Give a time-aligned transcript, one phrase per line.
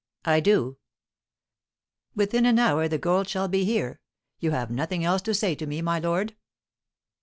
[0.25, 0.77] "I do."
[2.15, 3.99] "Within an hour the gold shall be here.
[4.39, 6.35] You have nothing else to say to me, my lord?"